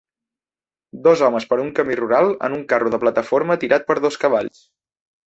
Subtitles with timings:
[1.07, 4.65] Dos homes per un camí rural en un carro de plataforma tirat per dos cavalls.